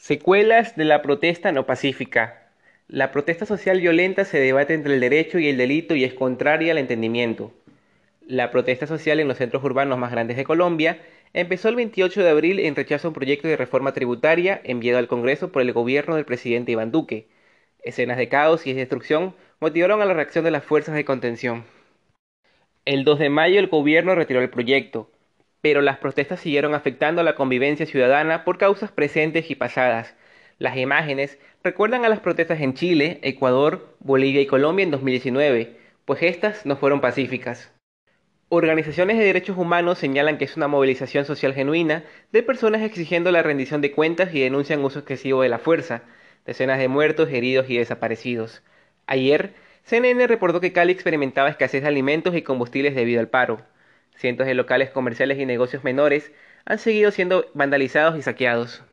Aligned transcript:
Secuelas 0.00 0.76
de 0.76 0.86
la 0.86 1.02
protesta 1.02 1.52
no 1.52 1.66
pacífica. 1.66 2.48
La 2.88 3.12
protesta 3.12 3.44
social 3.44 3.82
violenta 3.82 4.24
se 4.24 4.40
debate 4.40 4.72
entre 4.72 4.94
el 4.94 5.00
derecho 5.00 5.38
y 5.38 5.46
el 5.46 5.58
delito 5.58 5.94
y 5.94 6.04
es 6.04 6.14
contraria 6.14 6.72
al 6.72 6.78
entendimiento. 6.78 7.52
La 8.26 8.50
protesta 8.50 8.86
social 8.86 9.20
en 9.20 9.28
los 9.28 9.36
centros 9.36 9.62
urbanos 9.62 9.98
más 9.98 10.10
grandes 10.10 10.38
de 10.38 10.44
Colombia 10.44 11.02
empezó 11.34 11.68
el 11.68 11.76
28 11.76 12.22
de 12.22 12.30
abril 12.30 12.60
en 12.60 12.76
rechazo 12.76 13.08
a 13.08 13.10
un 13.10 13.14
proyecto 13.14 13.46
de 13.46 13.58
reforma 13.58 13.92
tributaria 13.92 14.58
enviado 14.64 14.98
al 14.98 15.06
Congreso 15.06 15.52
por 15.52 15.60
el 15.60 15.74
gobierno 15.74 16.16
del 16.16 16.24
presidente 16.24 16.72
Iván 16.72 16.92
Duque. 16.92 17.28
Escenas 17.82 18.16
de 18.16 18.30
caos 18.30 18.66
y 18.66 18.72
destrucción 18.72 19.34
motivaron 19.60 20.00
a 20.00 20.06
la 20.06 20.14
reacción 20.14 20.46
de 20.46 20.50
las 20.50 20.64
fuerzas 20.64 20.94
de 20.94 21.04
contención. 21.04 21.66
El 22.86 23.04
2 23.04 23.18
de 23.18 23.28
mayo 23.28 23.60
el 23.60 23.66
gobierno 23.66 24.14
retiró 24.14 24.40
el 24.40 24.48
proyecto, 24.48 25.10
pero 25.60 25.82
las 25.82 25.98
protestas 25.98 26.40
siguieron 26.40 26.74
afectando 26.74 27.22
la 27.22 27.34
convivencia 27.34 27.86
ciudadana 27.86 28.44
por 28.44 28.58
causas 28.58 28.92
presentes 28.92 29.50
y 29.50 29.54
pasadas. 29.54 30.14
Las 30.58 30.76
imágenes 30.76 31.38
recuerdan 31.62 32.04
a 32.04 32.08
las 32.08 32.20
protestas 32.20 32.60
en 32.60 32.74
Chile, 32.74 33.18
Ecuador, 33.22 33.96
Bolivia 34.00 34.40
y 34.40 34.46
Colombia 34.46 34.84
en 34.84 34.90
2019, 34.90 35.76
pues 36.04 36.22
estas 36.22 36.66
no 36.66 36.76
fueron 36.76 37.00
pacíficas. 37.00 37.72
Organizaciones 38.52 39.16
de 39.16 39.24
derechos 39.24 39.56
humanos 39.56 39.98
señalan 39.98 40.36
que 40.36 40.44
es 40.44 40.56
una 40.56 40.66
movilización 40.66 41.24
social 41.24 41.54
genuina 41.54 42.04
de 42.32 42.42
personas 42.42 42.82
exigiendo 42.82 43.30
la 43.30 43.44
rendición 43.44 43.80
de 43.80 43.92
cuentas 43.92 44.34
y 44.34 44.40
denuncian 44.40 44.84
uso 44.84 44.98
excesivo 44.98 45.42
de 45.42 45.48
la 45.48 45.60
fuerza, 45.60 46.02
decenas 46.44 46.80
de 46.80 46.88
muertos, 46.88 47.30
heridos 47.30 47.70
y 47.70 47.78
desaparecidos. 47.78 48.62
Ayer, 49.06 49.54
CNN 49.84 50.26
reportó 50.26 50.60
que 50.60 50.72
Cali 50.72 50.92
experimentaba 50.92 51.48
escasez 51.48 51.82
de 51.82 51.88
alimentos 51.88 52.34
y 52.34 52.42
combustibles 52.42 52.96
debido 52.96 53.20
al 53.20 53.28
paro. 53.28 53.60
Cientos 54.16 54.46
de 54.46 54.54
locales 54.54 54.90
comerciales 54.90 55.38
y 55.38 55.46
negocios 55.46 55.84
menores 55.84 56.32
han 56.64 56.78
seguido 56.78 57.10
siendo 57.10 57.46
vandalizados 57.54 58.18
y 58.18 58.22
saqueados. 58.22 58.84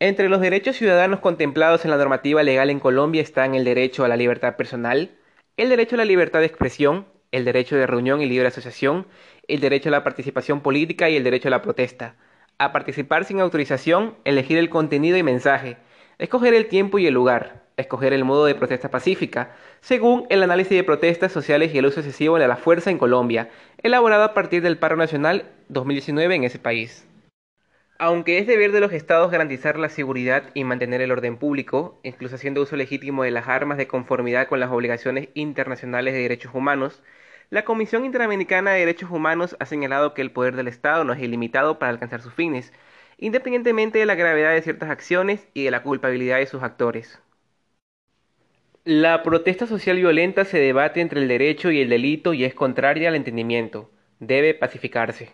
Entre 0.00 0.28
los 0.28 0.40
derechos 0.40 0.76
ciudadanos 0.76 1.20
contemplados 1.20 1.84
en 1.84 1.90
la 1.90 1.96
normativa 1.96 2.42
legal 2.42 2.70
en 2.70 2.80
Colombia 2.80 3.20
están 3.20 3.54
el 3.54 3.64
derecho 3.64 4.04
a 4.04 4.08
la 4.08 4.16
libertad 4.16 4.56
personal, 4.56 5.10
el 5.56 5.68
derecho 5.68 5.96
a 5.96 5.98
la 5.98 6.04
libertad 6.04 6.38
de 6.40 6.46
expresión, 6.46 7.06
el 7.32 7.44
derecho 7.44 7.76
de 7.76 7.86
reunión 7.86 8.22
y 8.22 8.26
libre 8.26 8.48
asociación, 8.48 9.06
el 9.48 9.60
derecho 9.60 9.88
a 9.88 9.92
la 9.92 10.04
participación 10.04 10.60
política 10.60 11.10
y 11.10 11.16
el 11.16 11.24
derecho 11.24 11.48
a 11.48 11.50
la 11.50 11.62
protesta, 11.62 12.14
a 12.58 12.72
participar 12.72 13.24
sin 13.24 13.40
autorización, 13.40 14.16
elegir 14.24 14.58
el 14.58 14.70
contenido 14.70 15.16
y 15.16 15.22
mensaje, 15.22 15.76
escoger 16.18 16.54
el 16.54 16.68
tiempo 16.68 16.98
y 16.98 17.06
el 17.06 17.14
lugar, 17.14 17.57
escoger 17.78 18.12
el 18.12 18.24
modo 18.24 18.44
de 18.44 18.54
protesta 18.54 18.90
pacífica, 18.90 19.52
según 19.80 20.26
el 20.28 20.42
análisis 20.42 20.76
de 20.76 20.84
protestas 20.84 21.32
sociales 21.32 21.72
y 21.72 21.78
el 21.78 21.86
uso 21.86 22.00
excesivo 22.00 22.38
de 22.38 22.48
la 22.48 22.56
fuerza 22.56 22.90
en 22.90 22.98
Colombia, 22.98 23.48
elaborado 23.82 24.24
a 24.24 24.34
partir 24.34 24.62
del 24.62 24.76
paro 24.76 24.96
nacional 24.96 25.50
2019 25.68 26.34
en 26.34 26.44
ese 26.44 26.58
país. 26.58 27.06
Aunque 28.00 28.38
es 28.38 28.46
deber 28.46 28.70
de 28.72 28.80
los 28.80 28.92
estados 28.92 29.30
garantizar 29.30 29.78
la 29.78 29.88
seguridad 29.88 30.44
y 30.54 30.64
mantener 30.64 31.00
el 31.00 31.10
orden 31.10 31.36
público, 31.36 31.98
incluso 32.04 32.36
haciendo 32.36 32.62
uso 32.62 32.76
legítimo 32.76 33.24
de 33.24 33.32
las 33.32 33.48
armas 33.48 33.78
de 33.78 33.88
conformidad 33.88 34.46
con 34.48 34.60
las 34.60 34.70
obligaciones 34.70 35.30
internacionales 35.34 36.14
de 36.14 36.20
derechos 36.20 36.54
humanos, 36.54 37.02
la 37.50 37.64
Comisión 37.64 38.04
Interamericana 38.04 38.72
de 38.72 38.80
Derechos 38.80 39.10
Humanos 39.10 39.56
ha 39.58 39.64
señalado 39.64 40.12
que 40.12 40.20
el 40.20 40.30
poder 40.30 40.54
del 40.54 40.68
Estado 40.68 41.02
no 41.04 41.14
es 41.14 41.20
ilimitado 41.20 41.78
para 41.78 41.90
alcanzar 41.90 42.20
sus 42.20 42.34
fines, 42.34 42.72
independientemente 43.16 43.98
de 43.98 44.06
la 44.06 44.16
gravedad 44.16 44.52
de 44.52 44.62
ciertas 44.62 44.90
acciones 44.90 45.48
y 45.54 45.64
de 45.64 45.70
la 45.70 45.82
culpabilidad 45.82 46.38
de 46.38 46.46
sus 46.46 46.62
actores. 46.62 47.20
La 48.84 49.22
protesta 49.22 49.66
social 49.66 49.96
violenta 49.96 50.44
se 50.44 50.58
debate 50.58 51.00
entre 51.00 51.20
el 51.20 51.28
derecho 51.28 51.70
y 51.70 51.80
el 51.80 51.90
delito 51.90 52.32
y 52.32 52.44
es 52.44 52.54
contraria 52.54 53.08
al 53.08 53.14
entendimiento. 53.16 53.90
Debe 54.20 54.54
pacificarse. 54.54 55.30